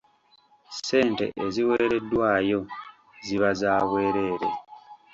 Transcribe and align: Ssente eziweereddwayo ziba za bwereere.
Ssente 0.73 1.25
eziweereddwayo 1.45 2.59
ziba 3.25 3.49
za 3.59 3.73
bwereere. 3.87 4.49